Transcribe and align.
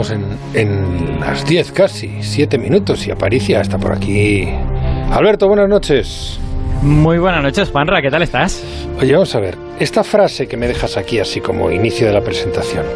estamos 0.00 0.38
en, 0.54 0.60
en 0.60 1.20
las 1.20 1.44
10 1.44 1.72
casi, 1.72 2.18
7 2.20 2.56
minutos 2.58 3.06
y 3.06 3.10
Aparicia 3.10 3.60
está 3.60 3.78
por 3.78 3.92
aquí. 3.92 4.48
Alberto, 5.10 5.48
buenas 5.48 5.68
noches. 5.68 6.38
Muy 6.82 7.18
buenas 7.18 7.42
noches, 7.42 7.70
Juanra, 7.70 8.00
¿qué 8.00 8.08
tal 8.08 8.22
estás? 8.22 8.62
Oye, 9.00 9.12
vamos 9.12 9.34
a 9.34 9.40
ver, 9.40 9.56
esta 9.80 10.04
frase 10.04 10.46
que 10.46 10.56
me 10.56 10.68
dejas 10.68 10.96
aquí 10.96 11.18
así 11.18 11.40
como 11.40 11.70
inicio 11.72 12.06
de 12.06 12.12
la 12.12 12.20
presentación. 12.20 12.86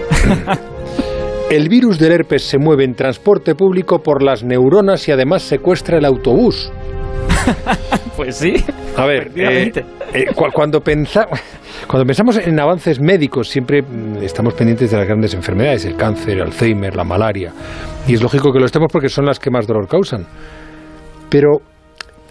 el 1.51 1.69
virus 1.69 1.99
del 1.99 2.13
herpes 2.13 2.45
se 2.45 2.59
mueve 2.59 2.85
en 2.85 2.95
transporte 2.95 3.57
público 3.57 4.01
por 4.01 4.23
las 4.23 4.45
neuronas 4.45 5.09
y 5.09 5.13
además 5.13 5.43
secuestra 5.43 5.99
el 5.99 6.05
autobús. 6.05 6.73
pues 8.17 8.37
sí. 8.37 8.65
A 8.97 9.07
ver, 9.07 9.33
eh, 9.35 9.73
eh, 10.15 10.27
cuando, 10.55 10.81
cuando 11.87 12.07
pensamos 12.07 12.39
en 12.39 12.59
avances 12.59 13.01
médicos, 13.01 13.49
siempre 13.49 13.83
mm, 13.83 14.23
estamos 14.23 14.55
pendientes 14.55 14.91
de 14.91 14.97
las 14.97 15.07
grandes 15.07 15.35
enfermedades, 15.35 15.85
el 15.85 15.97
cáncer, 15.97 16.39
el 16.39 16.43
Alzheimer, 16.43 16.97
la 16.97 17.05
malaria. 17.05 17.53
Y 18.07 18.15
es 18.15 18.23
lógico 18.23 18.53
que 18.53 18.59
lo 18.59 18.67
estemos 18.67 18.89
porque 18.91 19.09
son 19.09 19.27
las 19.27 19.39
que 19.39 19.51
más 19.51 19.67
dolor 19.67 19.89
causan. 19.89 20.27
Pero 21.29 21.61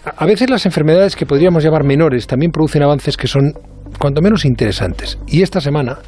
a 0.04 0.26
veces 0.26 0.50
las 0.50 0.66
enfermedades 0.66 1.16
que 1.16 1.26
podríamos 1.26 1.62
llamar 1.62 1.84
menores 1.84 2.26
también 2.26 2.50
producen 2.50 2.82
avances 2.82 3.16
que 3.16 3.26
son 3.26 3.52
cuanto 3.98 4.20
menos 4.20 4.44
interesantes. 4.44 5.18
Y 5.26 5.42
esta 5.42 5.60
semana, 5.60 5.98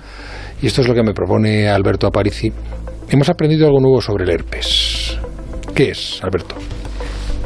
y 0.61 0.66
esto 0.66 0.80
es 0.80 0.88
lo 0.88 0.95
que 0.95 1.02
me 1.02 1.13
propone 1.13 1.69
Alberto 1.69 2.07
Aparici, 2.07 2.52
hemos 3.09 3.29
aprendido 3.29 3.66
algo 3.66 3.80
nuevo 3.80 4.01
sobre 4.01 4.24
el 4.24 4.30
herpes. 4.30 5.19
¿Qué 5.74 5.91
es, 5.91 6.23
Alberto? 6.23 6.57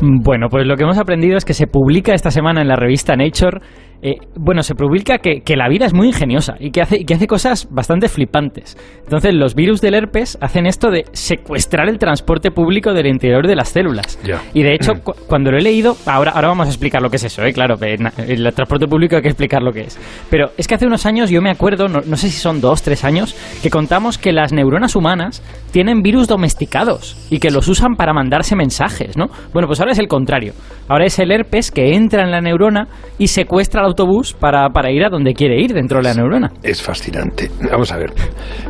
Bueno, 0.01 0.49
pues 0.49 0.67
lo 0.67 0.77
que 0.77 0.85
hemos 0.85 0.99
aprendido 0.99 1.37
es 1.37 1.45
que 1.45 1.55
se 1.55 1.67
publica 1.67 2.15
esta 2.15 2.31
semana 2.31 2.63
en 2.63 2.69
la 2.69 2.77
revista 2.77 3.17
Nature 3.17 3.61
eh, 4.01 4.17
bueno, 4.37 4.63
se 4.63 4.75
publica 4.75 5.19
que, 5.19 5.43
la 5.57 5.69
vida 5.69 5.87
es 5.87 5.93
muy 5.93 6.07
ingeniosa 6.07 6.55
y 6.61 6.71
que, 6.71 6.81
hace, 6.81 7.05
que 7.05 7.15
hace 7.15 7.27
cosas 7.27 7.67
bastante 7.71 8.09
flipantes. 8.09 8.77
Entonces, 9.03 9.35
los 9.35 9.57
virus 9.57 9.81
del 9.81 9.95
herpes 9.95 10.39
hacen 10.41 10.67
esto 10.67 10.91
de 10.91 11.05
secuestrar 11.13 11.89
el 11.89 11.99
transporte 11.99 12.53
público 12.53 12.93
del 12.95 13.07
interior 13.07 13.47
de 13.47 13.57
las 13.57 13.71
células. 13.71 14.19
Y 14.55 14.63
de 14.63 14.75
hecho, 14.75 14.93
cuando 15.27 15.51
lo 15.51 15.59
he 15.59 15.63
leído, 15.63 15.97
ahora, 16.07 16.31
ahora 16.31 16.49
vamos 16.49 16.67
a 16.67 16.71
explicar 16.71 17.03
lo 17.03 17.11
que 17.11 17.17
es 17.17 17.25
eso, 17.25 17.43
¿eh? 17.43 17.53
claro, 17.53 17.77
el 17.83 18.55
transporte 18.55 18.87
público 18.87 19.17
hay 19.17 19.23
que 19.23 19.29
explicar 19.29 19.63
lo 19.63 19.73
que 19.73 19.81
es. 19.81 19.99
Pero 20.31 20.51
es 20.57 20.69
que 20.69 20.77
hace 20.77 20.87
unos 20.87 21.05
años 21.05 21.31
yo 21.31 21.43
me 21.43 21.51
acuerdo, 21.51 21.89
no, 21.89 22.17
sé 22.17 22.29
si 22.29 22.39
son 22.39 22.61
dos, 22.61 22.83
tres 22.83 23.05
años, 23.05 23.35
que 23.63 23.71
contamos 23.71 24.17
que 24.17 24.33
las 24.33 24.53
neuronas 24.53 24.95
humanas 24.95 25.43
tienen 25.73 26.03
virus 26.03 26.29
domesticados 26.29 27.17
y 27.31 27.41
que 27.41 27.51
los 27.51 27.67
usan 27.67 27.97
para 27.97 28.13
mandarse 28.13 28.55
mensajes, 28.55 29.17
¿no? 29.17 29.27
Bueno, 29.53 29.67
pues 29.67 29.81
ahora 29.81 29.93
es 29.93 29.99
el 29.99 30.09
contrario. 30.09 30.53
Ahora 30.89 31.05
es 31.05 31.19
el 31.19 31.33
herpes 31.33 31.71
que 31.71 31.95
entra 31.95 32.23
en 32.23 32.31
la 32.31 32.41
neurona 32.41 32.89
y 33.19 33.27
secuestra 33.27 33.83
autobús 33.89 34.35
para, 34.35 34.69
para 34.71 34.91
ir 34.91 35.05
a 35.05 35.09
donde 35.09 35.35
quiere 35.35 35.61
ir 35.61 35.73
dentro 35.73 35.99
de 35.99 36.05
la 36.05 36.15
neurona. 36.15 36.53
Es 36.63 36.83
fascinante. 36.83 37.51
Vamos 37.71 37.91
a 37.93 37.97
ver. 37.97 38.13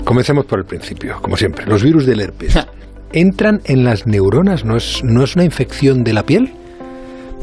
Comencemos 0.05 0.47
por 0.47 0.61
el 0.61 0.64
principio, 0.64 1.16
como 1.20 1.36
siempre. 1.36 1.66
Los 1.66 1.83
virus 1.83 2.06
del 2.06 2.20
herpes. 2.20 2.58
¿Entran 3.12 3.61
en 3.64 3.84
las 3.84 4.06
neuronas? 4.06 4.64
¿No 4.64 4.77
es, 4.77 5.02
no 5.05 5.24
es 5.24 5.34
una 5.34 5.44
infección 5.44 6.05
de 6.05 6.12
la 6.12 6.22
piel? 6.24 6.52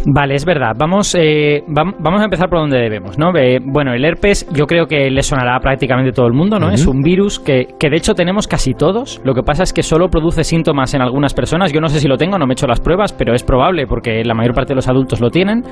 Vale, 0.05 0.35
es 0.35 0.45
verdad. 0.45 0.73
Vamos, 0.77 1.15
eh, 1.15 1.63
vamos 1.67 2.21
a 2.21 2.25
empezar 2.25 2.49
por 2.49 2.59
donde 2.59 2.77
debemos, 2.77 3.17
¿no? 3.17 3.31
bueno, 3.65 3.93
el 3.93 4.05
herpes 4.05 4.47
yo 4.53 4.65
creo 4.65 4.85
que 4.85 5.09
le 5.09 5.21
sonará 5.21 5.55
a 5.55 5.59
prácticamente 5.59 6.11
todo 6.11 6.27
el 6.27 6.33
mundo, 6.33 6.59
¿no? 6.59 6.69
Es 6.69 6.85
un 6.85 7.01
virus 7.01 7.39
que, 7.39 7.67
que, 7.79 7.89
de 7.89 7.97
hecho 7.97 8.13
tenemos 8.13 8.47
casi 8.47 8.73
todos. 8.73 9.21
Lo 9.23 9.33
que 9.33 9.41
pasa 9.41 9.63
es 9.63 9.73
que 9.73 9.83
solo 9.83 10.09
produce 10.09 10.43
síntomas 10.43 10.93
en 10.93 11.01
algunas 11.01 11.33
personas. 11.33 11.71
Yo 11.71 11.81
no 11.81 11.89
sé 11.89 11.99
si 11.99 12.07
lo 12.07 12.17
tengo, 12.17 12.37
no 12.37 12.45
me 12.45 12.53
he 12.53 12.55
hecho 12.55 12.67
las 12.67 12.79
pruebas, 12.79 13.13
pero 13.13 13.33
es 13.33 13.43
probable 13.43 13.87
porque 13.87 14.23
la 14.23 14.33
mayor 14.33 14.53
parte 14.53 14.69
de 14.69 14.75
los 14.75 14.87
adultos 14.87 15.21
lo 15.21 15.29
tienen. 15.29 15.63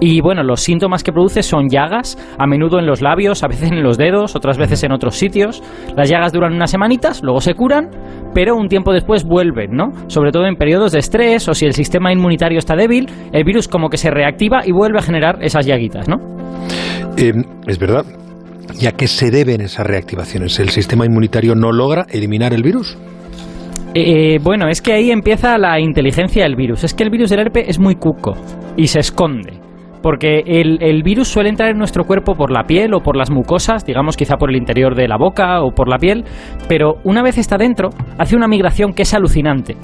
Y 0.00 0.20
bueno, 0.20 0.42
los 0.42 0.60
síntomas 0.60 1.02
que 1.02 1.12
produce 1.12 1.42
son 1.42 1.68
llagas, 1.68 2.16
a 2.38 2.46
menudo 2.46 2.78
en 2.78 2.86
los 2.86 3.00
labios, 3.00 3.42
a 3.42 3.48
veces 3.48 3.70
en 3.70 3.82
los 3.82 3.96
dedos, 3.96 4.36
otras 4.36 4.58
veces 4.58 4.82
en 4.84 4.92
otros 4.92 5.16
sitios. 5.16 5.62
Las 5.96 6.10
llagas 6.10 6.32
duran 6.32 6.52
unas 6.54 6.70
semanitas, 6.70 7.22
luego 7.22 7.40
se 7.40 7.54
curan, 7.54 7.90
pero 8.34 8.56
un 8.56 8.68
tiempo 8.68 8.92
después 8.92 9.24
vuelven, 9.24 9.72
¿no? 9.72 9.90
Sobre 10.08 10.32
todo 10.32 10.46
en 10.46 10.56
periodos 10.56 10.92
de 10.92 10.98
estrés 10.98 11.48
o 11.48 11.54
si 11.54 11.66
el 11.66 11.72
sistema 11.72 12.12
inmunitario 12.12 12.58
está 12.58 12.76
débil, 12.76 13.08
el 13.32 13.44
virus 13.44 13.67
como 13.68 13.88
que 13.88 13.96
se 13.96 14.10
reactiva 14.10 14.62
y 14.64 14.72
vuelve 14.72 14.98
a 14.98 15.02
generar 15.02 15.38
esas 15.42 15.66
llaguitas, 15.66 16.08
¿no? 16.08 16.16
Eh, 17.16 17.32
es 17.66 17.78
verdad. 17.78 18.04
¿Y 18.80 18.86
a 18.86 18.92
qué 18.92 19.08
se 19.08 19.30
deben 19.30 19.60
esas 19.60 19.86
reactivaciones? 19.86 20.58
¿El 20.60 20.68
sistema 20.68 21.06
inmunitario 21.06 21.54
no 21.54 21.72
logra 21.72 22.06
eliminar 22.10 22.52
el 22.52 22.62
virus? 22.62 22.96
Eh, 23.94 24.38
bueno, 24.42 24.68
es 24.68 24.82
que 24.82 24.92
ahí 24.92 25.10
empieza 25.10 25.58
la 25.58 25.80
inteligencia 25.80 26.44
del 26.44 26.54
virus. 26.54 26.84
Es 26.84 26.94
que 26.94 27.04
el 27.04 27.10
virus 27.10 27.30
del 27.30 27.40
herpes 27.40 27.64
es 27.68 27.78
muy 27.78 27.96
cuco 27.96 28.34
y 28.76 28.86
se 28.86 29.00
esconde. 29.00 29.54
Porque 30.02 30.44
el, 30.46 30.80
el, 30.80 31.02
virus 31.02 31.26
suele 31.26 31.48
entrar 31.48 31.70
en 31.70 31.78
nuestro 31.78 32.04
cuerpo 32.04 32.36
por 32.36 32.52
la 32.52 32.64
piel 32.64 32.94
o 32.94 33.00
por 33.00 33.16
las 33.16 33.30
mucosas, 33.30 33.84
digamos 33.84 34.16
quizá 34.16 34.36
por 34.36 34.50
el 34.50 34.56
interior 34.56 34.94
de 34.94 35.08
la 35.08 35.16
boca 35.16 35.60
o 35.60 35.72
por 35.72 35.88
la 35.88 35.98
piel, 35.98 36.24
pero 36.68 36.98
una 37.02 37.24
vez 37.24 37.36
está 37.36 37.56
dentro, 37.56 37.90
hace 38.16 38.36
una 38.36 38.46
migración 38.46 38.92
que 38.92 39.02
es 39.02 39.12
alucinante 39.12 39.76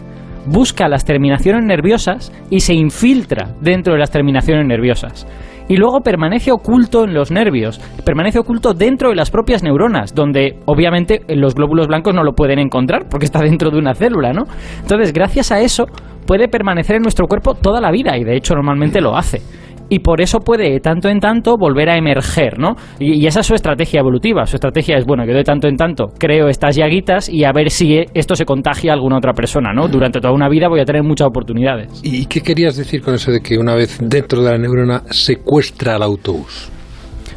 busca 0.47 0.89
las 0.89 1.05
terminaciones 1.05 1.65
nerviosas 1.65 2.33
y 2.51 2.61
se 2.61 2.75
infiltra 2.75 3.55
dentro 3.61 3.95
de 3.95 4.01
las 4.01 4.11
terminaciones 4.11 4.67
nerviosas. 4.67 5.27
Y 5.69 5.77
luego 5.77 6.01
permanece 6.01 6.53
oculto 6.53 7.05
en 7.05 7.15
los 7.15 7.31
nervios, 7.31 7.81
permanece 8.05 8.39
oculto 8.39 8.75
dentro 8.75 9.09
de 9.09 9.17
las 9.17 9.31
propias 9.31 9.63
neuronas, 9.63 10.15
donde 10.15 10.59
obviamente 10.67 11.23
los 11.29 11.55
glóbulos 11.55 11.87
blancos 11.87 12.15
no 12.15 12.23
lo 12.23 12.35
pueden 12.35 12.59
encontrar 12.59 13.09
porque 13.09 13.25
está 13.25 13.41
dentro 13.41 13.71
de 13.71 13.79
una 13.79 13.95
célula, 13.95 14.33
¿no? 14.33 14.45
Entonces, 14.83 15.13
gracias 15.15 15.53
a 15.53 15.61
eso, 15.61 15.87
puede 16.27 16.49
permanecer 16.49 16.97
en 16.97 17.03
nuestro 17.03 17.27
cuerpo 17.27 17.55
toda 17.55 17.81
la 17.81 17.91
vida 17.91 18.19
y 18.19 18.25
de 18.25 18.37
hecho 18.37 18.55
normalmente 18.55 19.01
lo 19.01 19.17
hace 19.17 19.41
y 19.95 20.01
por 20.01 20.21
eso 20.21 20.41
puede 20.41 20.81
tanto 20.81 21.09
en 21.09 21.21
tanto 21.21 21.57
volver 21.57 21.89
a 21.89 21.97
emerger, 21.97 22.59
¿no? 22.59 22.75
Y, 22.99 23.25
esa 23.27 23.41
es 23.41 23.47
su 23.47 23.55
estrategia 23.55 24.01
evolutiva. 24.01 24.45
Su 24.45 24.57
estrategia 24.57 24.97
es, 24.97 25.07
bueno, 25.07 25.25
yo 25.25 25.33
de 25.33 25.45
tanto 25.45 25.69
en 25.69 25.77
tanto 25.77 26.07
creo 26.19 26.49
estas 26.49 26.75
llaguitas 26.75 27.29
y 27.29 27.45
a 27.45 27.53
ver 27.53 27.71
si 27.71 28.01
esto 28.13 28.35
se 28.35 28.45
contagia 28.45 28.91
a 28.91 28.95
alguna 28.95 29.19
otra 29.19 29.33
persona, 29.35 29.73
¿no? 29.73 29.87
Durante 29.87 30.21
toda 30.21 30.35
una 30.35 30.49
vida 30.49 30.69
voy 30.69 30.81
a 30.81 30.85
tener 30.85 31.05
muchas 31.05 31.29
oportunidades. 31.29 32.01
¿Y 32.03 32.27
qué 32.27 32.41
querías 32.41 32.77
decir 32.77 33.03
con 33.03 33.15
eso 33.15 33.31
de 33.31 33.41
que 33.41 33.57
una 33.57 33.77
vez 33.77 33.99
dentro 34.03 34.43
de 34.43 34.51
la 34.51 34.59
neurona 34.59 35.05
secuestra 35.11 35.95
al 35.95 36.03
autobús? 36.03 36.73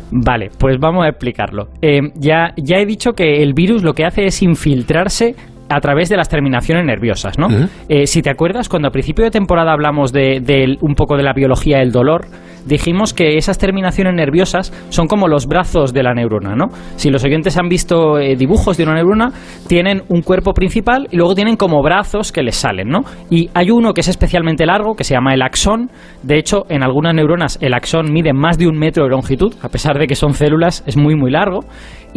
Vale, 0.10 0.50
pues 0.58 0.78
vamos 0.80 1.06
a 1.06 1.10
explicarlo. 1.10 1.68
Eh, 1.82 2.00
ya, 2.16 2.54
ya 2.58 2.78
he 2.78 2.88
dicho 2.88 3.12
que 3.12 3.44
el 3.44 3.54
virus 3.54 3.84
lo 3.84 3.94
que 3.94 4.06
hace 4.06 4.26
es 4.26 4.42
infiltrarse 4.42 5.36
a 5.70 5.80
través 5.80 6.10
de 6.10 6.18
las 6.18 6.30
terminaciones 6.30 6.86
nerviosas, 6.86 7.38
¿no? 7.38 7.48
Eh, 7.90 8.08
si 8.08 8.22
te 8.22 8.30
acuerdas, 8.30 8.70
cuando 8.70 8.88
a 8.88 8.92
principio 8.92 9.26
de 9.26 9.32
temporada 9.32 9.72
hablamos 9.72 10.12
de, 10.12 10.78
un 10.82 10.96
poco 10.96 11.18
de 11.18 11.24
la 11.24 11.34
biología 11.34 11.80
del 11.80 11.92
dolor, 11.92 12.28
dijimos 12.66 13.14
que 13.14 13.38
esas 13.38 13.58
terminaciones 13.58 14.14
nerviosas 14.14 14.74
son 14.90 15.08
como 15.08 15.28
los 15.28 15.48
brazos 15.48 15.94
de 15.94 16.04
la 16.04 16.14
neurona, 16.14 16.56
¿no? 16.56 16.68
Si 16.96 17.10
los 17.10 17.24
oyentes 17.24 17.58
han 17.58 17.70
visto 17.70 18.20
eh, 18.20 18.36
dibujos 18.36 18.78
de 18.78 18.84
una 18.84 18.96
neurona, 18.96 19.32
tienen 19.68 20.04
un 20.10 20.22
cuerpo 20.22 20.54
principal 20.54 21.08
y 21.12 21.18
luego 21.18 21.36
tienen 21.36 21.56
como 21.56 21.82
brazos 21.82 22.32
que 22.32 22.44
les 22.44 22.56
salen, 22.56 22.90
¿no? 22.90 23.02
Y 23.30 23.50
hay 23.54 23.72
uno 23.72 23.94
que 23.94 24.02
es 24.02 24.08
especialmente 24.08 24.66
largo, 24.66 24.96
que 24.96 25.04
se 25.04 25.14
llama 25.14 25.34
el 25.34 25.42
axón. 25.42 25.90
De 26.24 26.38
hecho, 26.38 26.66
en 26.70 26.84
algunas 26.84 27.14
neuronas 27.14 27.58
el 27.62 27.74
axón 27.74 28.12
mide 28.12 28.34
más 28.34 28.58
de 28.58 28.68
un 28.68 28.78
metro 28.78 29.04
de 29.04 29.10
longitud, 29.10 29.54
a 29.62 29.70
pesar 29.70 29.98
de 29.98 30.08
que 30.08 30.16
son 30.16 30.34
células, 30.34 30.84
es 30.86 30.98
muy, 30.98 31.16
muy 31.16 31.32
largo 31.32 31.62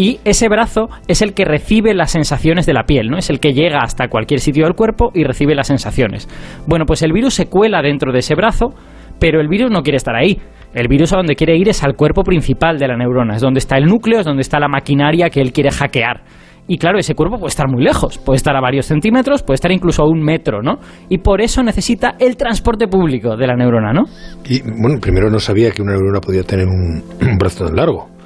y 0.01 0.19
ese 0.25 0.49
brazo 0.49 0.89
es 1.09 1.21
el 1.21 1.35
que 1.35 1.45
recibe 1.45 1.93
las 1.93 2.13
sensaciones 2.13 2.65
de 2.65 2.73
la 2.73 2.85
piel, 2.85 3.09
¿no? 3.09 3.19
Es 3.19 3.29
el 3.29 3.39
que 3.39 3.53
llega 3.53 3.81
hasta 3.83 4.09
cualquier 4.09 4.41
sitio 4.41 4.65
del 4.65 4.73
cuerpo 4.73 5.11
y 5.13 5.25
recibe 5.25 5.55
las 5.55 5.67
sensaciones. 5.67 6.27
Bueno, 6.67 6.87
pues 6.87 7.03
el 7.03 7.13
virus 7.13 7.35
se 7.35 7.51
cuela 7.51 7.83
dentro 7.83 8.11
de 8.11 8.21
ese 8.21 8.35
brazo, 8.35 8.71
pero 9.19 9.43
el 9.43 9.49
virus 9.49 9.71
no 9.71 9.83
quiere 9.83 9.99
estar 9.99 10.17
ahí. 10.17 10.41
El 10.73 10.89
virus 10.89 11.13
a 11.13 11.17
donde 11.17 11.35
quiere 11.35 11.55
ir 11.55 11.69
es 11.69 11.85
al 11.85 11.97
cuerpo 11.97 12.23
principal 12.23 12.79
de 12.79 12.89
la 12.89 12.97
neurona, 12.97 13.35
es 13.35 13.43
donde 13.43 13.59
está 13.59 13.77
el 13.77 13.85
núcleo, 13.85 14.21
es 14.21 14.25
donde 14.25 14.41
está 14.41 14.59
la 14.59 14.69
maquinaria 14.69 15.29
que 15.29 15.43
él 15.43 15.53
quiere 15.53 15.71
hackear. 15.71 16.23
Y 16.67 16.79
claro, 16.79 16.99
ese 16.99 17.15
cuerpo 17.15 17.37
puede 17.37 17.51
estar 17.51 17.69
muy 17.69 17.85
lejos, 17.85 18.17
puede 18.17 18.39
estar 18.39 18.57
a 18.57 18.61
varios 18.63 18.87
centímetros, 18.87 19.43
puede 19.43 19.57
estar 19.57 19.71
incluso 19.71 20.03
a 20.03 20.09
un 20.09 20.23
metro, 20.23 20.63
¿no? 20.63 20.79
Y 21.11 21.19
por 21.19 21.43
eso 21.43 21.63
necesita 21.63 22.15
el 22.19 22.39
transporte 22.39 22.89
público 22.89 23.37
de 23.37 23.47
la 23.47 23.55
neurona, 23.55 23.93
¿no? 23.93 24.05
Y 24.49 24.63
bueno, 24.63 24.99
primero 24.99 25.29
no 25.29 25.41
sabía 25.41 25.73
que 25.73 25.83
una 25.83 25.93
neurona 25.93 26.23
podía 26.23 26.43
tener 26.43 26.67
un 26.69 27.03
brazo 27.39 27.67
tan 27.67 27.77
largo. 27.77 28.20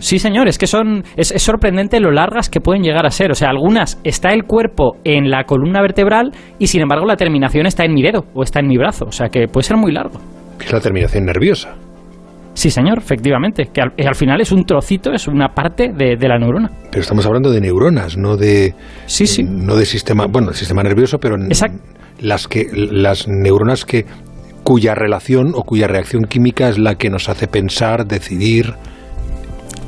Sí, 0.00 0.18
señor, 0.18 0.48
es 0.48 0.58
que 0.58 0.66
son 0.66 1.04
es, 1.16 1.28
sorprendente 1.36 2.00
lo 2.00 2.10
largas 2.10 2.48
que 2.48 2.60
pueden 2.60 2.82
llegar 2.82 3.06
a 3.06 3.10
ser. 3.10 3.30
O 3.30 3.34
sea, 3.34 3.50
algunas 3.50 4.00
está 4.04 4.32
el 4.32 4.44
cuerpo 4.44 4.96
en 5.04 5.30
la 5.30 5.44
columna 5.44 5.80
vertebral 5.82 6.32
y 6.58 6.66
sin 6.66 6.82
embargo 6.82 7.06
la 7.06 7.16
terminación 7.16 7.66
está 7.66 7.84
en 7.84 7.92
mi 7.92 8.02
dedo 8.02 8.24
o 8.34 8.42
está 8.42 8.60
en 8.60 8.68
mi 8.68 8.76
brazo. 8.76 9.06
O 9.06 9.12
sea, 9.12 9.28
que 9.28 9.46
puede 9.48 9.64
ser 9.64 9.76
muy 9.76 9.92
largo. 9.92 10.18
Es 10.60 10.72
la 10.72 10.80
terminación 10.80 11.24
nerviosa. 11.26 11.74
Sí, 12.54 12.70
señor, 12.70 12.98
efectivamente. 12.98 13.68
Que 13.72 13.82
al, 13.82 14.14
final 14.14 14.40
es 14.40 14.52
un 14.52 14.64
trocito, 14.64 15.12
es 15.12 15.26
una 15.26 15.48
parte 15.48 15.90
de, 15.92 16.16
la 16.28 16.38
neurona. 16.38 16.70
Pero 16.90 17.02
estamos 17.02 17.26
hablando 17.26 17.50
de 17.50 17.60
neuronas, 17.60 18.16
no 18.16 18.36
de. 18.36 18.74
Sí, 19.06 19.26
sí. 19.26 19.42
No 19.42 19.76
de 19.76 19.84
sistema. 19.84 20.26
Bueno, 20.26 20.50
el 20.50 20.54
sistema 20.54 20.82
nervioso, 20.82 21.18
pero. 21.18 21.36
Las, 22.20 22.46
que, 22.46 22.66
las 22.72 23.26
neuronas 23.26 23.84
que 23.84 24.06
cuya 24.62 24.94
relación 24.94 25.52
o 25.54 25.64
cuya 25.64 25.88
reacción 25.88 26.24
química 26.24 26.68
es 26.68 26.78
la 26.78 26.94
que 26.94 27.10
nos 27.10 27.28
hace 27.28 27.48
pensar, 27.48 28.06
decidir. 28.06 28.74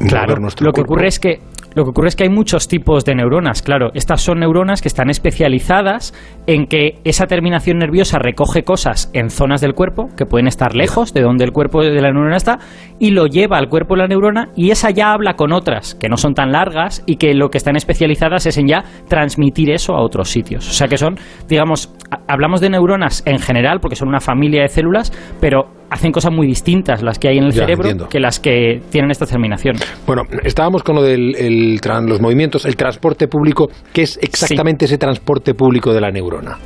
Claro, 0.08 0.36
lo 0.60 0.72
que 0.72 0.80
ocurre 0.80 1.08
es 1.08 1.18
que 1.18 1.40
Lo 1.76 1.84
que 1.84 1.90
ocurre 1.90 2.08
es 2.08 2.16
que 2.16 2.24
hay 2.24 2.30
muchos 2.30 2.68
tipos 2.68 3.04
de 3.04 3.14
neuronas, 3.14 3.60
claro. 3.60 3.90
Estas 3.92 4.22
son 4.22 4.38
neuronas 4.38 4.80
que 4.80 4.88
están 4.88 5.10
especializadas 5.10 6.14
en 6.46 6.68
que 6.68 7.00
esa 7.04 7.26
terminación 7.26 7.76
nerviosa 7.76 8.18
recoge 8.18 8.62
cosas 8.62 9.10
en 9.12 9.28
zonas 9.28 9.60
del 9.60 9.74
cuerpo 9.74 10.08
que 10.16 10.24
pueden 10.24 10.46
estar 10.46 10.74
lejos 10.74 11.12
de 11.12 11.20
donde 11.20 11.44
el 11.44 11.52
cuerpo 11.52 11.82
de 11.82 12.00
la 12.00 12.10
neurona 12.12 12.36
está 12.36 12.60
y 12.98 13.10
lo 13.10 13.26
lleva 13.26 13.58
al 13.58 13.68
cuerpo 13.68 13.94
de 13.94 14.00
la 14.00 14.08
neurona 14.08 14.48
y 14.56 14.70
esa 14.70 14.88
ya 14.90 15.12
habla 15.12 15.34
con 15.34 15.52
otras 15.52 15.94
que 15.94 16.08
no 16.08 16.16
son 16.16 16.32
tan 16.32 16.50
largas 16.50 17.04
y 17.04 17.16
que 17.16 17.34
lo 17.34 17.50
que 17.50 17.58
están 17.58 17.76
especializadas 17.76 18.46
es 18.46 18.56
en 18.56 18.68
ya 18.68 18.82
transmitir 19.06 19.68
eso 19.70 19.94
a 19.94 20.02
otros 20.02 20.30
sitios. 20.30 20.66
O 20.66 20.72
sea 20.72 20.88
que 20.88 20.96
son, 20.96 21.18
digamos, 21.46 21.94
hablamos 22.26 22.62
de 22.62 22.70
neuronas 22.70 23.22
en 23.26 23.38
general 23.38 23.80
porque 23.80 23.96
son 23.96 24.08
una 24.08 24.20
familia 24.20 24.62
de 24.62 24.68
células, 24.68 25.12
pero 25.42 25.76
hacen 25.90 26.12
cosas 26.12 26.32
muy 26.32 26.46
distintas 26.46 27.02
las 27.02 27.18
que 27.18 27.28
hay 27.28 27.38
en 27.38 27.44
el 27.44 27.52
cerebro 27.52 28.08
que 28.08 28.20
las 28.20 28.40
que 28.40 28.80
tienen 28.90 29.10
esta 29.10 29.26
terminación. 29.26 29.76
Bueno, 30.06 30.22
estábamos 30.44 30.82
con 30.82 30.96
lo 30.96 31.02
de 31.02 31.16
los 31.16 32.20
movimientos, 32.20 32.64
el 32.64 32.76
transporte 32.76 33.28
público. 33.28 33.68
¿Qué 33.92 34.02
es 34.02 34.18
exactamente 34.20 34.86
ese 34.86 34.98
transporte 34.98 35.54
público 35.54 35.92
de 35.92 36.00
la 36.00 36.10
neurona? 36.10 36.58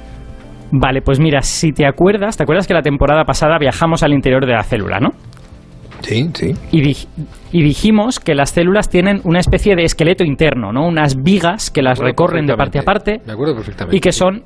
Vale, 0.72 1.02
pues 1.02 1.18
mira, 1.18 1.42
si 1.42 1.72
te 1.72 1.86
acuerdas, 1.86 2.36
¿te 2.36 2.44
acuerdas 2.44 2.66
que 2.66 2.74
la 2.74 2.82
temporada 2.82 3.24
pasada 3.24 3.58
viajamos 3.58 4.02
al 4.02 4.12
interior 4.12 4.46
de 4.46 4.52
la 4.52 4.62
célula, 4.62 5.00
no? 5.00 5.10
Sí, 6.02 6.30
sí. 6.32 6.54
Y, 6.72 6.96
y, 7.52 7.62
dijimos 7.62 8.20
que 8.20 8.34
las 8.34 8.50
células 8.50 8.88
tienen 8.88 9.20
una 9.24 9.38
especie 9.38 9.76
de 9.76 9.84
esqueleto 9.84 10.24
interno, 10.24 10.72
¿no? 10.72 10.86
Unas 10.86 11.14
vigas 11.16 11.70
que 11.70 11.82
las 11.82 11.98
recorren 11.98 12.46
de 12.46 12.56
parte 12.56 12.78
a 12.78 12.82
parte. 12.82 13.20
Me 13.26 13.32
acuerdo 13.32 13.54
perfectamente. 13.54 13.96
Y 13.96 14.00
que 14.00 14.12
son 14.12 14.44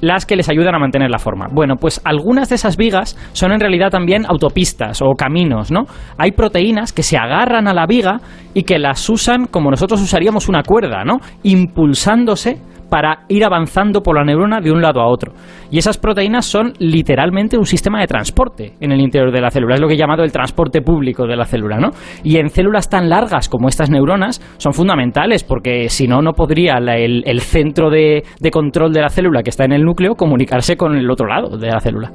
las 0.00 0.26
que 0.26 0.36
les 0.36 0.48
ayudan 0.48 0.74
a 0.74 0.78
mantener 0.78 1.10
la 1.10 1.18
forma. 1.18 1.46
Bueno, 1.50 1.76
pues 1.76 2.00
algunas 2.04 2.48
de 2.48 2.56
esas 2.56 2.76
vigas 2.76 3.16
son 3.32 3.52
en 3.52 3.60
realidad 3.60 3.90
también 3.90 4.26
autopistas 4.26 5.00
o 5.02 5.14
caminos, 5.14 5.70
¿no? 5.70 5.84
Hay 6.18 6.32
proteínas 6.32 6.92
que 6.92 7.02
se 7.02 7.16
agarran 7.16 7.68
a 7.68 7.74
la 7.74 7.86
viga 7.86 8.20
y 8.52 8.64
que 8.64 8.78
las 8.78 9.08
usan 9.08 9.46
como 9.46 9.70
nosotros 9.70 10.00
usaríamos 10.00 10.48
una 10.48 10.62
cuerda, 10.62 11.04
¿no? 11.04 11.20
Impulsándose 11.42 12.58
para 12.88 13.24
ir 13.28 13.44
avanzando 13.44 14.02
por 14.02 14.16
la 14.16 14.24
neurona 14.24 14.60
de 14.60 14.70
un 14.70 14.80
lado 14.80 15.00
a 15.00 15.06
otro. 15.06 15.32
Y 15.70 15.78
esas 15.78 15.98
proteínas 15.98 16.46
son 16.46 16.72
literalmente 16.78 17.58
un 17.58 17.66
sistema 17.66 18.00
de 18.00 18.06
transporte 18.06 18.74
en 18.80 18.92
el 18.92 19.00
interior 19.00 19.32
de 19.32 19.40
la 19.40 19.50
célula. 19.50 19.74
Es 19.74 19.80
lo 19.80 19.88
que 19.88 19.94
he 19.94 19.98
llamado 19.98 20.22
el 20.22 20.32
transporte 20.32 20.82
público 20.82 21.26
de 21.26 21.36
la 21.36 21.44
célula, 21.44 21.78
¿no? 21.78 21.90
Y 22.22 22.36
en 22.36 22.48
células 22.48 22.88
tan 22.88 23.08
largas 23.08 23.48
como 23.48 23.68
estas 23.68 23.90
neuronas 23.90 24.40
son 24.58 24.72
fundamentales 24.72 25.44
porque 25.44 25.88
si 25.88 26.06
no, 26.06 26.22
no 26.22 26.32
podría 26.32 26.74
el, 26.78 27.40
centro 27.40 27.90
de, 27.90 28.22
control 28.52 28.92
de 28.92 29.00
la 29.00 29.08
célula 29.08 29.42
que 29.42 29.50
está 29.50 29.64
en 29.64 29.72
el 29.72 29.82
núcleo 29.82 30.14
comunicarse 30.14 30.76
con 30.76 30.96
el 30.96 31.10
otro 31.10 31.26
lado 31.26 31.56
de 31.56 31.68
la 31.68 31.80
célula. 31.80 32.12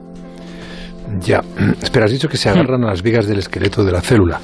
Ya, 1.21 1.41
espera, 1.81 2.05
has 2.05 2.11
dicho 2.11 2.29
que 2.29 2.37
se 2.37 2.49
agarran 2.49 2.83
a 2.83 2.87
las 2.87 3.01
vigas 3.01 3.27
del 3.27 3.39
esqueleto 3.39 3.83
de 3.83 3.91
la 3.91 4.01
célula. 4.01 4.39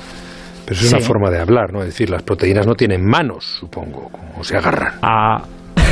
Pero 0.66 0.80
eso 0.80 0.88
es 0.88 0.94
una 0.94 1.02
forma 1.02 1.30
de 1.30 1.40
hablar, 1.40 1.72
¿no? 1.72 1.82
Es 1.82 1.88
decir, 1.88 2.10
las 2.10 2.24
proteínas 2.24 2.66
no 2.66 2.74
tienen 2.74 3.06
manos, 3.06 3.46
supongo, 3.60 4.10
como 4.10 4.44
se 4.44 4.58
agarran. 4.58 4.96
Ah, 5.04 5.44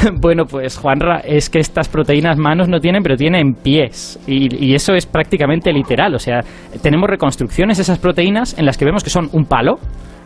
bueno, 0.21 0.45
pues 0.45 0.77
Juanra, 0.77 1.19
es 1.19 1.49
que 1.49 1.59
estas 1.59 1.89
proteínas 1.89 2.37
manos 2.37 2.67
no 2.67 2.79
tienen, 2.79 3.03
pero 3.03 3.15
tienen 3.15 3.53
pies. 3.53 4.19
Y, 4.27 4.73
eso 4.73 4.93
es 4.93 5.05
prácticamente 5.05 5.71
literal. 5.71 6.15
O 6.15 6.19
sea, 6.19 6.41
tenemos 6.81 7.09
reconstrucciones 7.09 7.79
esas 7.79 7.99
proteínas 7.99 8.57
en 8.57 8.65
las 8.65 8.77
que 8.77 8.85
vemos 8.85 9.03
que 9.03 9.09
son 9.09 9.29
un 9.33 9.45
palo. 9.45 9.75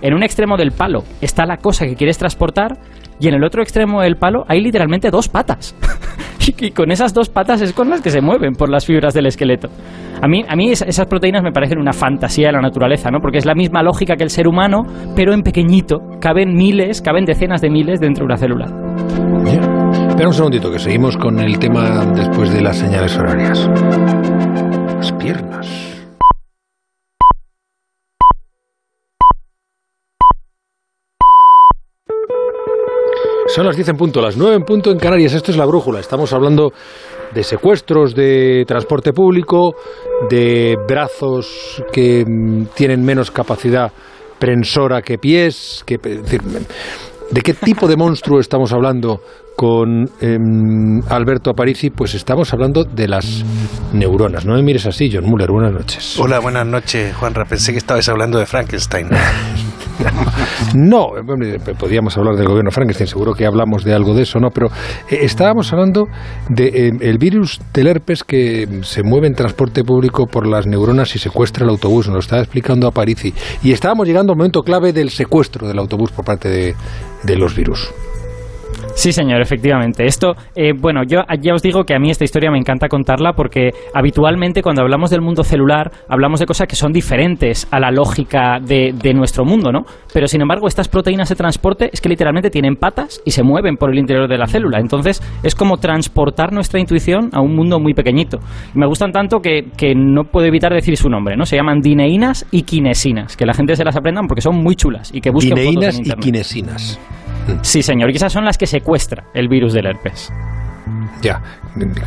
En 0.02 0.14
un 0.14 0.22
extremo 0.22 0.58
del 0.58 0.72
palo 0.72 1.04
está 1.22 1.46
la 1.46 1.58
cosa 1.58 1.86
que 1.88 1.96
quieres 1.96 2.20
transportar 2.20 2.78
y 3.20 3.30
en 3.30 3.34
el 3.34 3.44
otro 3.44 3.64
extremo 3.64 4.02
del 4.02 4.16
palo 4.16 4.46
hay 4.48 4.62
literalmente 4.62 5.10
dos 5.10 5.28
patas. 5.28 5.76
y 6.60 6.70
con 6.70 6.92
esas 6.92 7.16
dos 7.16 7.30
patas 7.30 7.62
es 7.62 7.74
con 7.74 7.90
las 7.90 8.02
que 8.02 8.12
se 8.12 8.22
mueven 8.22 8.54
por 8.54 8.70
las 8.70 8.86
fibras 8.86 9.16
del 9.16 9.26
esqueleto. 9.26 9.70
A 10.22 10.28
mí, 10.28 10.44
a 10.48 10.56
mí 10.56 10.72
esas 10.72 11.06
proteínas 11.08 11.42
me 11.42 11.52
parecen 11.52 11.80
una 11.80 11.94
fantasía 11.94 12.48
de 12.48 12.54
la 12.54 12.62
naturaleza, 12.62 13.10
¿no? 13.10 13.20
Porque 13.20 13.40
es 13.40 13.46
la 13.46 13.56
misma 13.56 13.82
lógica 13.82 14.16
que 14.16 14.24
el 14.24 14.30
ser 14.30 14.48
humano, 14.48 14.84
pero 15.16 15.34
en 15.34 15.42
pequeñito. 15.42 15.98
Caben 16.22 16.54
miles, 16.54 17.02
caben 17.02 17.26
decenas 17.26 17.62
de 17.62 17.70
miles 17.72 18.00
dentro 18.00 18.24
de 18.24 18.26
una 18.26 18.38
célula. 18.38 18.87
Bien. 19.44 19.62
Espera 20.10 20.28
un 20.28 20.34
segundito, 20.34 20.72
que 20.72 20.80
seguimos 20.80 21.18
con 21.18 21.40
el 21.40 21.60
tema 21.60 22.06
después 22.06 22.52
de 22.52 22.62
las 22.62 22.78
señales 22.78 23.16
horarias. 23.18 23.70
Las 24.98 25.12
piernas. 25.14 25.68
Son 33.48 33.66
las 33.66 33.76
10 33.76 33.90
en 33.90 33.98
punto, 33.98 34.22
las 34.22 34.38
9 34.38 34.56
en 34.56 34.64
punto 34.64 34.92
en 34.92 35.00
Canarias. 35.00 35.34
Esto 35.34 35.52
es 35.52 35.58
la 35.58 35.66
brújula. 35.66 36.00
Estamos 36.00 36.34
hablando 36.34 36.74
de 37.34 37.44
secuestros, 37.44 38.14
de 38.16 38.66
transporte 38.68 39.14
público, 39.14 39.76
de 40.30 40.78
brazos 40.88 41.84
que 41.92 42.26
mm, 42.26 42.66
tienen 42.76 43.04
menos 43.04 43.32
capacidad 43.32 43.92
prensora 44.40 45.02
que 45.02 45.18
pies, 45.18 45.84
que, 45.86 45.98
¿De 47.32 47.42
qué 47.42 47.54
tipo 47.54 47.88
de 47.88 47.98
monstruo 47.98 48.40
estamos 48.40 48.72
hablando 48.72 49.22
con 49.56 50.10
em, 50.22 51.02
Alberto 51.10 51.50
Aparici? 51.50 51.90
Pues 51.90 52.16
estamos 52.16 52.54
hablando 52.54 52.86
de 52.86 53.08
las 53.08 53.44
neuronas. 53.92 54.46
No 54.46 54.54
me 54.54 54.64
mires 54.64 54.86
así, 54.86 55.10
John 55.12 55.26
Muller. 55.26 55.52
Buenas 55.52 55.74
noches. 55.74 56.18
Hola, 56.20 56.40
buenas 56.40 56.66
noches, 56.66 57.14
Juanra. 57.16 57.44
Pensé 57.46 57.74
que 57.74 57.80
estabas 57.80 58.08
hablando 58.08 58.40
de 58.40 58.46
Frankenstein. 58.46 59.10
No, 60.76 61.08
podríamos 61.80 62.18
hablar 62.18 62.36
del 62.36 62.48
gobierno 62.48 62.72
Frankenstein, 62.72 63.08
seguro 63.08 63.34
que 63.34 63.46
hablamos 63.46 63.84
de 63.84 63.94
algo 63.94 64.14
de 64.14 64.24
eso, 64.24 64.40
¿no? 64.40 64.50
Pero 64.50 64.68
eh, 65.10 65.20
estábamos 65.22 65.72
hablando 65.72 66.08
del 66.50 67.00
de, 67.00 67.10
el 67.10 67.18
virus 67.18 67.60
del 67.74 67.88
herpes 67.88 68.24
que 68.24 68.82
se 68.84 69.04
mueve 69.04 69.28
en 69.28 69.36
transporte 69.36 69.84
público 69.84 70.28
por 70.28 70.48
las 70.48 70.68
neuronas 70.68 71.16
y 71.16 71.20
secuestra 71.20 71.64
el 71.64 71.70
autobús, 71.70 72.08
nos 72.08 72.14
lo 72.14 72.20
estaba 72.20 72.42
explicando 72.42 72.88
a 72.88 72.92
Parisi. 72.92 73.34
Y 73.64 73.72
estábamos 73.72 74.08
llegando 74.08 74.34
al 74.34 74.38
momento 74.38 74.62
clave 74.62 74.94
del 74.94 75.10
secuestro 75.10 75.68
del 75.68 75.80
autobús 75.80 76.12
por 76.12 76.26
parte 76.26 76.50
de, 76.50 76.76
de 77.24 77.36
los 77.36 77.56
virus. 77.56 77.90
Sí, 78.98 79.12
señor, 79.12 79.42
efectivamente. 79.42 80.08
Esto, 80.08 80.34
eh, 80.56 80.74
bueno, 80.76 81.04
yo 81.08 81.20
ya 81.40 81.54
os 81.54 81.62
digo 81.62 81.84
que 81.84 81.94
a 81.94 82.00
mí 82.00 82.10
esta 82.10 82.24
historia 82.24 82.50
me 82.50 82.58
encanta 82.58 82.88
contarla 82.88 83.34
porque 83.34 83.70
habitualmente 83.94 84.64
cuando 84.64 84.82
hablamos 84.82 85.12
del 85.12 85.22
mundo 85.22 85.44
celular 85.44 85.92
hablamos 86.10 86.40
de 86.40 86.48
cosas 86.48 86.68
que 86.68 86.76
son 86.76 86.92
diferentes 86.94 87.68
a 87.70 87.80
la 87.80 87.92
lógica 87.92 88.58
de, 88.60 89.14
nuestro 89.14 89.46
mundo, 89.46 89.72
¿no? 89.72 89.82
Pero 90.12 90.28
sin 90.28 90.42
embargo, 90.42 90.68
estas 90.68 90.88
proteínas 90.88 91.30
de 91.30 91.36
transporte 91.36 91.92
es 91.94 92.02
que 92.02 92.10
literalmente 92.10 92.50
tienen 92.50 92.76
patas 92.76 93.22
y 93.24 93.30
se 93.30 93.44
mueven 93.44 93.78
por 93.78 93.92
el 93.92 94.00
interior 94.00 94.28
de 94.28 94.38
la 94.40 94.48
célula. 94.48 94.80
Entonces, 94.80 95.22
es 95.44 95.54
como 95.54 95.78
transportar 95.78 96.52
nuestra 96.52 96.80
intuición 96.80 97.30
a 97.34 97.40
un 97.40 97.56
mundo 97.56 97.80
muy 97.80 97.94
pequeñito. 97.94 98.40
me 98.74 98.88
gustan 98.88 99.12
tanto 99.12 99.42
que, 99.42 99.94
no 99.96 100.24
puedo 100.24 100.48
evitar 100.48 100.74
decir 100.74 100.98
su 100.98 101.08
nombre, 101.08 101.38
¿no? 101.38 101.46
Se 101.46 101.56
llaman 101.56 101.82
dineínas 101.82 102.48
y 102.50 102.64
quinesinas, 102.64 103.38
que 103.38 103.46
la 103.46 103.54
gente 103.54 103.76
se 103.76 103.86
las 103.86 103.96
aprendan 103.96 104.26
porque 104.26 104.42
son 104.42 104.56
muy 104.56 104.76
chulas 104.76 105.12
y 105.14 105.22
que 105.22 105.30
busquen 105.30 105.54
Dineínas 105.54 106.00
y 106.00 106.12
quinesinas. 106.14 107.00
Sí, 107.62 107.84
señor, 107.84 108.12
y 108.12 108.16
esas 108.16 108.34
son 108.34 108.46
las 108.46 108.58
que 108.58 108.68
secuestra 108.68 109.26
el 109.34 109.48
virus 109.48 109.74
del 109.74 109.86
herpes. 109.88 110.32
Ya, 111.22 111.42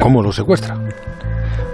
¿cómo 0.01 0.23
lo 0.23 0.33
secuestra? 0.33 0.77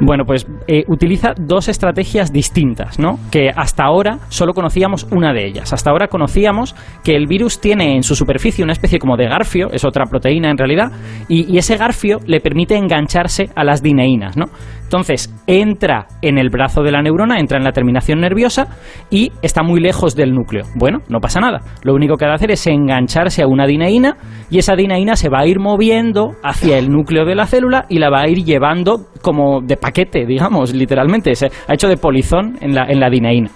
Bueno, 0.00 0.24
pues 0.24 0.46
eh, 0.66 0.84
utiliza 0.88 1.32
dos 1.38 1.68
estrategias 1.68 2.32
distintas, 2.32 2.98
¿no? 2.98 3.18
Que 3.30 3.50
hasta 3.54 3.84
ahora 3.84 4.18
solo 4.28 4.52
conocíamos 4.52 5.04
una 5.10 5.32
de 5.32 5.46
ellas. 5.46 5.72
Hasta 5.72 5.90
ahora 5.90 6.08
conocíamos 6.08 6.74
que 7.02 7.16
el 7.16 7.26
virus 7.26 7.60
tiene 7.60 7.96
en 7.96 8.02
su 8.02 8.14
superficie 8.14 8.62
una 8.62 8.72
especie 8.72 8.98
como 8.98 9.16
de 9.16 9.26
garfio, 9.26 9.68
es 9.72 9.84
otra 9.84 10.04
proteína 10.04 10.50
en 10.50 10.58
realidad, 10.58 10.92
y, 11.28 11.50
y 11.52 11.58
ese 11.58 11.76
garfio 11.76 12.18
le 12.26 12.40
permite 12.40 12.76
engancharse 12.76 13.50
a 13.54 13.64
las 13.64 13.82
dineínas, 13.82 14.36
¿no? 14.36 14.46
Entonces, 14.86 15.34
entra 15.48 16.06
en 16.22 16.38
el 16.38 16.48
brazo 16.48 16.82
de 16.82 16.92
la 16.92 17.02
neurona, 17.02 17.40
entra 17.40 17.58
en 17.58 17.64
la 17.64 17.72
terminación 17.72 18.20
nerviosa 18.20 18.68
y 19.10 19.32
está 19.42 19.64
muy 19.64 19.80
lejos 19.80 20.14
del 20.14 20.32
núcleo. 20.32 20.64
Bueno, 20.76 21.00
no 21.08 21.18
pasa 21.18 21.40
nada. 21.40 21.60
Lo 21.82 21.92
único 21.92 22.16
que 22.16 22.24
ha 22.24 22.28
de 22.28 22.34
hacer 22.34 22.50
es 22.52 22.64
engancharse 22.68 23.42
a 23.42 23.48
una 23.48 23.66
dineína 23.66 24.16
y 24.48 24.58
esa 24.58 24.76
dineína 24.76 25.16
se 25.16 25.28
va 25.28 25.40
a 25.40 25.46
ir 25.46 25.58
moviendo 25.58 26.36
hacia 26.44 26.78
el 26.78 26.88
núcleo 26.88 27.24
de 27.24 27.34
la 27.34 27.46
célula 27.46 27.86
y 27.88 27.98
la 27.98 28.10
va 28.10 28.20
a 28.20 28.28
ir 28.28 28.44
llevando 28.44 29.06
como 29.26 29.60
de 29.60 29.76
paquete, 29.76 30.24
digamos, 30.24 30.72
literalmente. 30.72 31.34
Se 31.34 31.46
ha 31.66 31.74
hecho 31.74 31.88
de 31.88 31.96
polizón 31.96 32.56
en 32.60 32.76
la, 32.76 32.84
en 32.84 33.00
la 33.00 33.10
dineína. 33.10 33.50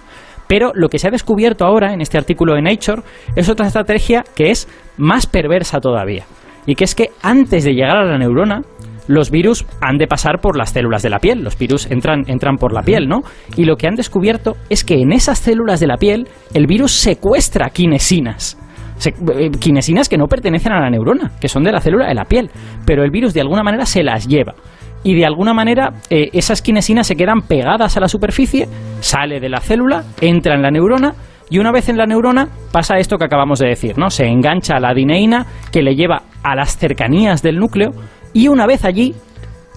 Pero 0.49 0.73
lo 0.75 0.89
que 0.89 0.99
se 0.99 1.07
ha 1.07 1.11
descubierto 1.11 1.63
ahora 1.63 1.93
en 1.93 2.01
este 2.01 2.17
artículo 2.17 2.55
de 2.55 2.61
Nature 2.61 3.03
es 3.37 3.47
otra 3.47 3.67
estrategia 3.67 4.25
que 4.35 4.51
es 4.51 4.67
más 4.97 5.27
perversa 5.27 5.79
todavía. 5.79 6.25
Y 6.65 6.75
que 6.75 6.83
es 6.83 6.93
que 6.93 7.11
antes 7.23 7.63
de 7.63 7.71
llegar 7.73 7.95
a 7.95 8.03
la 8.03 8.17
neurona, 8.17 8.63
los 9.07 9.31
virus 9.31 9.65
han 9.79 9.97
de 9.97 10.07
pasar 10.07 10.41
por 10.41 10.57
las 10.57 10.71
células 10.71 11.03
de 11.03 11.09
la 11.09 11.19
piel. 11.19 11.41
Los 11.41 11.57
virus 11.57 11.89
entran, 11.89 12.23
entran 12.27 12.57
por 12.57 12.73
la 12.73 12.81
piel, 12.81 13.07
¿no? 13.07 13.21
Y 13.55 13.63
lo 13.63 13.77
que 13.77 13.87
han 13.87 13.95
descubierto 13.95 14.57
es 14.69 14.83
que 14.83 14.95
en 14.95 15.13
esas 15.13 15.39
células 15.39 15.79
de 15.79 15.87
la 15.87 15.95
piel 15.95 16.27
el 16.53 16.67
virus 16.67 16.91
secuestra 16.91 17.69
quinesinas. 17.69 18.57
Eh, 19.05 19.51
quinesinas 19.57 20.09
que 20.09 20.17
no 20.17 20.27
pertenecen 20.27 20.73
a 20.73 20.81
la 20.81 20.89
neurona, 20.89 21.31
que 21.39 21.47
son 21.47 21.63
de 21.63 21.71
la 21.71 21.79
célula 21.79 22.07
de 22.07 22.13
la 22.13 22.25
piel. 22.25 22.49
Pero 22.85 23.05
el 23.05 23.09
virus 23.09 23.33
de 23.33 23.39
alguna 23.39 23.63
manera 23.63 23.85
se 23.85 24.03
las 24.03 24.27
lleva 24.27 24.53
y 25.03 25.15
de 25.15 25.25
alguna 25.25 25.53
manera 25.53 25.93
eh, 26.09 26.29
esas 26.33 26.61
quinesinas 26.61 27.07
se 27.07 27.15
quedan 27.15 27.41
pegadas 27.41 27.97
a 27.97 27.99
la 27.99 28.07
superficie, 28.07 28.67
sale 28.99 29.39
de 29.39 29.49
la 29.49 29.59
célula, 29.59 30.03
entra 30.19 30.55
en 30.55 30.61
la 30.61 30.71
neurona 30.71 31.13
y 31.49 31.59
una 31.59 31.71
vez 31.71 31.89
en 31.89 31.97
la 31.97 32.05
neurona 32.05 32.47
pasa 32.71 32.97
esto 32.97 33.17
que 33.17 33.25
acabamos 33.25 33.59
de 33.59 33.67
decir, 33.67 33.97
¿no? 33.97 34.09
Se 34.09 34.25
engancha 34.25 34.75
a 34.77 34.79
la 34.79 34.93
dineína 34.93 35.45
que 35.71 35.81
le 35.81 35.95
lleva 35.95 36.23
a 36.43 36.55
las 36.55 36.77
cercanías 36.77 37.41
del 37.41 37.57
núcleo 37.57 37.91
y 38.33 38.47
una 38.47 38.65
vez 38.65 38.85
allí 38.85 39.13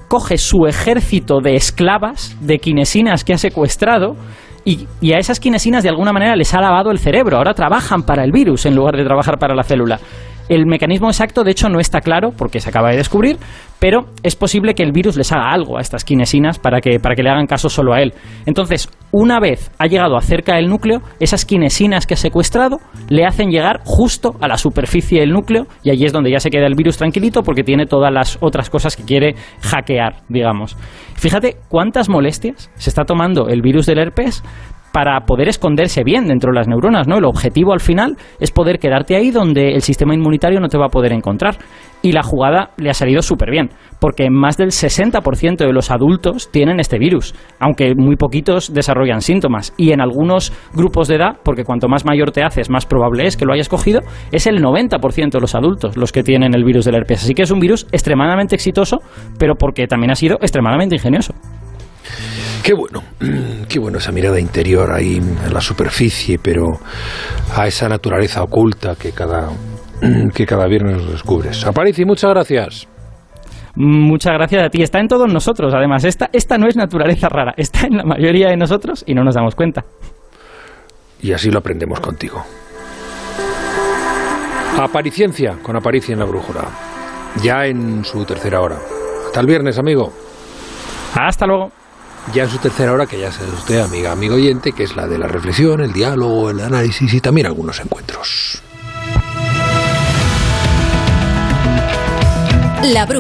coge 0.09 0.39
su 0.39 0.67
ejército 0.67 1.41
de 1.41 1.57
esclavas, 1.57 2.37
de 2.41 2.59
quinesinas 2.59 3.25
que 3.25 3.33
ha 3.33 3.39
secuestrado, 3.39 4.17
Y, 4.67 4.87
y, 5.03 5.13
a 5.13 5.19
esas 5.19 5.41
quinesinas 5.41 5.83
de 5.83 5.91
alguna 5.91 6.11
manera 6.11 6.37
les 6.37 6.55
ha 6.55 6.61
lavado 6.61 6.91
el 6.91 6.99
cerebro. 6.99 7.37
Ahora 7.37 7.53
trabajan 7.53 8.03
para 8.03 8.25
el 8.25 8.33
virus 8.33 8.65
en 8.65 8.75
lugar 8.75 8.97
de 8.97 9.05
trabajar 9.05 9.37
para 9.39 9.55
la 9.55 9.63
célula. 9.63 9.99
El 10.49 10.67
mecanismo 10.67 11.09
exacto, 11.09 11.43
de 11.43 11.53
hecho, 11.53 11.69
no 11.69 11.81
está 11.81 12.01
claro 12.01 12.31
porque 12.37 12.61
se 12.61 12.69
acaba 12.69 12.91
de 12.91 12.99
descubrir, 12.99 13.39
pero 13.79 14.07
es 14.23 14.37
posible 14.37 14.75
que 14.75 14.83
el 14.83 14.93
virus 14.93 15.17
les 15.17 15.33
haga 15.33 15.51
algo 15.51 15.79
a 15.79 15.81
estas 15.81 16.05
quinesinas 16.05 16.59
para 16.59 16.81
que, 16.81 17.01
para 17.01 17.15
que 17.15 17.23
le 17.23 17.31
hagan 17.31 17.47
caso 17.47 17.71
solo 17.71 17.95
a 17.95 18.03
él. 18.03 18.13
Entonces, 18.45 18.91
una 19.11 19.41
vez 19.41 19.71
ha 19.79 19.87
llegado 19.87 20.21
cerca 20.21 20.57
del 20.57 20.69
núcleo, 20.69 21.01
esas 21.19 21.45
quinesinas 21.45 22.07
que 22.07 22.15
ha 22.15 22.19
secuestrado 22.19 22.79
le 23.09 23.25
hacen 23.25 23.51
llegar 23.51 23.81
justo 23.85 24.35
a 24.41 24.49
la 24.49 24.59
superficie 24.59 25.21
del 25.21 25.31
núcleo 25.31 25.67
y 25.83 25.91
allí 25.91 26.05
es 26.05 26.13
donde 26.13 26.31
ya 26.31 26.41
se 26.41 26.51
queda 26.51 26.67
el 26.67 26.75
virus 26.75 26.99
tranquilito 26.99 27.43
porque 27.43 27.63
tiene 27.63 27.87
todas 27.87 28.13
las 28.13 28.39
otras 28.41 28.69
cosas 28.69 28.97
que 28.97 29.05
quiere 29.05 29.35
hackear, 29.63 30.17
digamos. 30.29 30.77
Fíjate 31.15 31.57
cuántas 31.69 32.09
molestias 32.09 32.71
se 32.75 32.91
está 32.91 33.05
tomando 33.05 33.49
el 33.49 33.63
virus 33.63 33.87
del 33.87 33.99
herpes 33.99 34.43
para 34.95 35.19
poder 35.27 35.49
esconderse 35.49 36.05
bien 36.05 36.29
dentro 36.29 36.53
de 36.53 36.59
las 36.59 36.69
neuronas, 36.69 37.09
¿no? 37.09 37.19
El 37.19 37.25
objetivo 37.25 37.73
al 37.73 37.81
final 37.81 38.17
es 38.39 38.53
poder 38.53 38.79
quedarte 38.79 39.17
ahí 39.17 39.33
donde 39.33 39.75
el 39.75 39.83
sistema 39.83 40.15
inmunitario 40.15 40.61
no 40.61 40.69
te 40.69 40.79
va 40.79 40.87
a 40.87 40.89
poder 40.89 41.13
encontrar. 41.13 41.57
Y 42.01 42.13
la 42.13 42.23
jugada 42.23 42.71
le 42.77 42.91
ha 42.91 42.95
salido 42.95 43.21
súper 43.21 43.51
bien, 43.51 43.71
porque 43.99 44.31
más 44.31 44.57
del 44.57 44.69
60% 44.69 45.57
de 45.57 45.73
los 45.73 45.91
adultos 45.91 46.49
tienen 46.53 46.79
este 46.79 47.01
virus, 47.01 47.35
aunque 47.59 47.97
muy 47.97 48.15
poquitos 48.15 48.73
desarrollan 48.73 49.21
síntomas. 49.21 49.75
Y 49.77 49.91
en 49.91 50.01
algunos 50.01 50.53
grupos 50.75 51.09
de 51.09 51.17
edad, 51.17 51.39
porque 51.43 51.65
cuanto 51.65 51.89
más 51.89 52.05
mayor 52.05 52.31
te 52.31 52.45
haces, 52.45 52.71
más 52.71 52.87
probable 52.87 53.27
es 53.27 53.37
que 53.37 53.47
lo 53.47 53.53
hayas 53.53 53.69
cogido, 53.69 54.01
es 54.31 54.47
el 54.47 54.63
90% 54.63 55.31
de 55.33 55.41
los 55.41 55.57
adultos 55.57 55.97
los 55.97 56.13
que 56.13 56.23
tienen 56.23 56.55
el 56.55 56.63
virus 56.63 56.85
del 56.85 56.95
herpes. 56.95 57.25
Así 57.25 57.35
que 57.35 57.43
es 57.43 57.51
un 57.51 57.59
virus 57.59 57.89
extremadamente 57.91 58.55
exitoso, 58.55 58.99
pero 59.41 59.57
porque 59.57 59.89
también 59.89 60.13
ha 60.13 60.15
sido 60.15 60.37
extremadamente 60.41 60.95
ingenioso. 60.95 61.35
Qué 62.65 62.73
bueno, 62.73 63.03
qué 63.69 63.79
bueno 63.79 63.99
esa 63.99 64.11
mirada 64.11 64.41
interior 64.41 64.91
ahí 64.91 65.19
en 65.19 65.53
la 65.53 65.61
superficie, 65.61 66.39
pero 66.43 66.81
a 67.55 67.67
esa 67.67 67.91
naturaleza 67.91 68.43
oculta 68.43 68.97
que 68.97 69.13
cada, 69.13 69.51
que 70.35 70.47
cada 70.47 70.67
viernes 70.67 71.07
descubres. 71.07 71.67
Aparici, 71.67 72.07
muchas 72.07 72.31
gracias. 72.31 72.89
Muchas 73.77 74.33
gracias 74.33 74.65
a 74.65 74.71
ti. 74.71 74.83
Está 74.83 74.99
en 74.99 75.09
todos 75.09 75.31
nosotros, 75.31 75.75
además. 75.75 76.05
Esta, 76.05 76.31
esta 76.33 76.57
no 76.57 76.67
es 76.67 76.75
naturaleza 76.75 77.29
rara, 77.29 77.53
está 77.59 77.87
en 77.87 77.99
la 77.99 78.05
mayoría 78.05 78.49
de 78.49 78.57
nosotros 78.57 79.05
y 79.07 79.13
no 79.13 79.25
nos 79.25 79.35
damos 79.35 79.55
cuenta. 79.55 79.85
Y 81.21 81.33
así 81.33 81.51
lo 81.51 81.59
aprendemos 81.59 82.01
contigo. 82.01 82.43
Apariciencia 84.81 85.59
con 85.63 85.77
Aparicia 85.77 86.15
en 86.15 86.19
la 86.19 86.25
brújula. 86.25 86.65
Ya 87.43 87.67
en 87.67 88.07
su 88.07 88.25
tercera 88.25 88.63
hora. 88.63 88.79
Hasta 89.27 89.41
el 89.41 89.47
viernes, 89.47 89.79
amigo. 89.79 90.15
Hasta 91.15 91.47
luego 91.47 91.84
ya 92.33 92.45
en 92.45 92.51
su 92.51 92.59
tercera 92.59 92.93
hora, 92.93 93.07
que 93.07 93.19
ya 93.19 93.31
sabe 93.31 93.51
usted, 93.51 93.81
amiga, 93.81 94.13
amigo 94.13 94.37
oyente, 94.37 94.73
que 94.73 94.85
es 94.85 94.97
la 94.97 95.07
de 95.07 95.19
la 95.19 95.29
reflexión, 95.29 95.81
el 95.81 95.93
diálogo, 95.93 96.51
el 96.51 96.61
análisis 96.61 97.13
y 97.13 97.21
también 97.21 97.47
algunos 97.47 97.81
encuentros. 97.81 98.63
La 102.83 103.07
brújula. 103.07 103.13